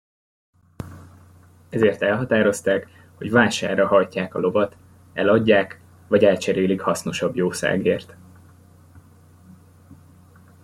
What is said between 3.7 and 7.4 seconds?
hajtják a lovat, eladják vagy elcserélik hasznosabb